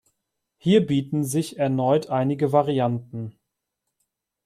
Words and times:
Hier 0.57 0.83
bieten 0.87 1.23
sich 1.23 1.59
erneut 1.59 2.09
einige 2.09 2.51
Varianten. 2.51 3.37